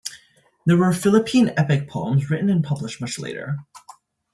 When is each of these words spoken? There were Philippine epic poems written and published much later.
There 0.65 0.77
were 0.77 0.93
Philippine 0.93 1.51
epic 1.55 1.87
poems 1.87 2.31
written 2.31 2.49
and 2.49 2.63
published 2.63 2.99
much 3.01 3.19
later. 3.19 3.59